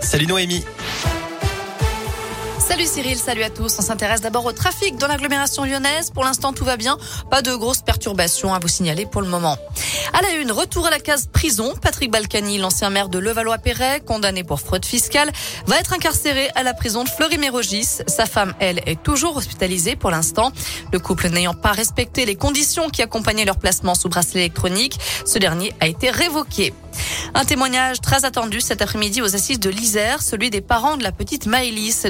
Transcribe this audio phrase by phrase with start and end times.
[0.00, 0.64] Salut Noémie.
[2.58, 3.76] Salut Cyril, salut à tous.
[3.78, 6.10] On s'intéresse d'abord au trafic dans l'agglomération lyonnaise.
[6.10, 6.98] Pour l'instant, tout va bien.
[7.30, 9.56] Pas de grosses perturbations à vous signaler pour le moment.
[10.14, 11.74] À la une, retour à la case prison.
[11.80, 15.30] Patrick Balkany, l'ancien maire de Levallois-Perret, condamné pour fraude fiscale,
[15.66, 18.00] va être incarcéré à la prison de Fleury-Mérogis.
[18.08, 20.50] Sa femme, elle, est toujours hospitalisée pour l'instant.
[20.92, 25.38] Le couple n'ayant pas respecté les conditions qui accompagnaient leur placement sous bracelet électronique, ce
[25.38, 26.74] dernier a été révoqué.
[27.34, 31.12] Un témoignage très attendu cet après-midi aux assises de l'Isère, celui des parents de la
[31.12, 32.06] petite Maëlys,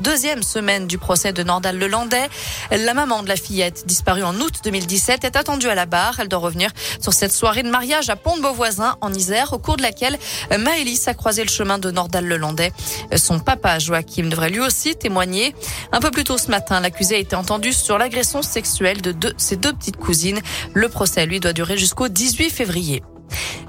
[0.00, 2.28] deuxième semaine du procès de Nordal Lelandais.
[2.70, 6.18] La maman de la fillette, disparue en août 2017, est attendue à la barre.
[6.18, 9.82] Elle doit revenir sur cette soirée de mariage à Pont-de-Beauvoisin, en Isère, au cours de
[9.82, 10.18] laquelle
[10.50, 12.72] Maëlys a croisé le chemin de Nordal Lelandais.
[13.14, 15.54] Son papa, Joachim, devrait lui aussi témoigner.
[15.92, 19.56] Un peu plus tôt ce matin, l'accusé a été entendu sur l'agression sexuelle de ses
[19.56, 20.40] deux petites cousines.
[20.74, 23.02] Le procès, lui, doit durer jusqu'au 18 février.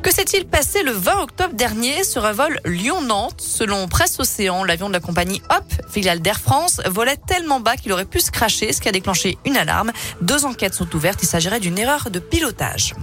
[0.02, 4.88] Que s'est-il passé le 20 octobre dernier sur un vol Lyon-Nantes Selon Presse Océan, l'avion
[4.88, 8.72] de la compagnie Hop, filiale d'Air France, volait tellement bas qu'il aurait pu se cracher,
[8.72, 9.92] ce qui a déclenché une alarme.
[10.22, 11.20] Deux enquêtes sont ouvertes.
[11.24, 12.94] Il s'agirait d'une erreur de pilotage.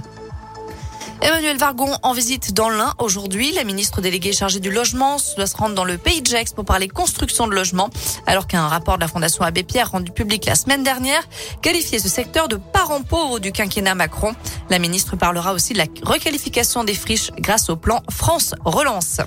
[1.25, 3.51] Emmanuel Vargon en visite dans l'Ain aujourd'hui.
[3.53, 6.67] La ministre déléguée chargée du logement doit se rendre dans le pays de Gex pour
[6.67, 7.89] parler construction de logement,
[8.27, 11.23] alors qu'un rapport de la Fondation Abbé Pierre rendu public la semaine dernière
[11.63, 14.35] qualifiait ce secteur de parent pauvre du quinquennat Macron.
[14.69, 19.23] La ministre parlera aussi de la requalification des friches grâce au plan France Relance.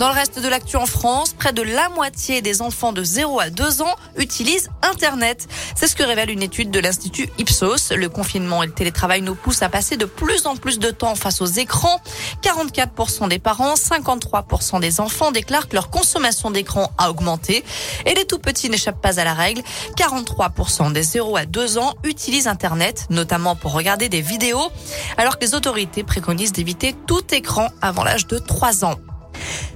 [0.00, 3.38] Dans le reste de l'actu en France, près de la moitié des enfants de 0
[3.38, 5.46] à 2 ans utilisent Internet.
[5.74, 7.92] C'est ce que révèle une étude de l'Institut Ipsos.
[7.94, 11.14] Le confinement et le télétravail nous poussent à passer de plus en plus de temps
[11.16, 12.00] face aux écrans.
[12.42, 17.62] 44% des parents, 53% des enfants déclarent que leur consommation d'écran a augmenté.
[18.06, 19.60] Et les tout petits n'échappent pas à la règle.
[19.98, 24.72] 43% des 0 à 2 ans utilisent Internet, notamment pour regarder des vidéos,
[25.18, 28.96] alors que les autorités préconisent d'éviter tout écran avant l'âge de 3 ans.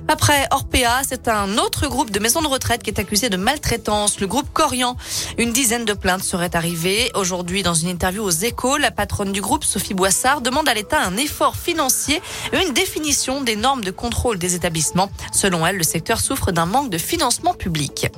[0.07, 4.21] Après Orpea, c'est un autre groupe de maisons de retraite qui est accusé de maltraitance,
[4.21, 4.97] le groupe Corian.
[5.39, 7.11] Une dizaine de plaintes seraient arrivées.
[7.15, 11.01] Aujourd'hui, dans une interview aux échos, la patronne du groupe, Sophie Boissard, demande à l'État
[11.01, 12.21] un effort financier
[12.53, 15.11] et une définition des normes de contrôle des établissements.
[15.33, 18.09] Selon elle, le secteur souffre d'un manque de financement public.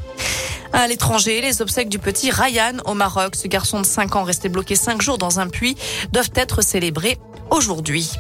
[0.73, 4.49] À l'étranger, les obsèques du petit Ryan au Maroc, ce garçon de 5 ans resté
[4.49, 5.77] bloqué 5 jours dans un puits,
[6.13, 7.19] doivent être célébrés
[7.51, 8.11] aujourd'hui.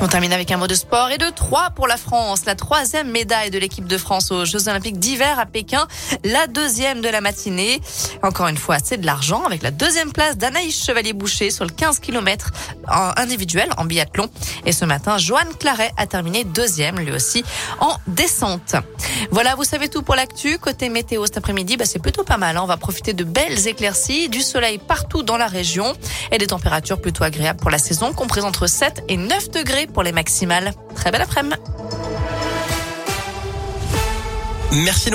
[0.00, 2.44] On termine avec un mot de sport et de 3 pour la France.
[2.46, 5.88] La troisième médaille de l'équipe de France aux Jeux Olympiques d'hiver à Pékin.
[6.22, 7.80] La deuxième de la matinée.
[8.22, 11.98] Encore une fois, c'est de l'argent avec la deuxième place d'Anaïs Chevalier-Boucher sur le 15
[11.98, 12.52] km
[13.16, 14.28] individuel en biathlon.
[14.66, 17.44] Et ce matin, Joanne Claret a terminé deuxième, lui aussi,
[17.80, 18.76] en descente.
[19.32, 20.58] Voilà, vous savez tout pour l'actu.
[20.58, 22.56] Côté météo cet après-midi, bah, c'est plutôt pas mal.
[22.56, 22.60] Hein.
[22.62, 25.92] On va profiter de belles éclaircies, du soleil partout dans la région
[26.30, 30.02] et des températures plutôt agréables pour la saison, comprises entre 7 et 9 degrés pour
[30.02, 30.72] les maximales.
[30.94, 31.56] Très belle après-midi.
[34.72, 35.06] Merci.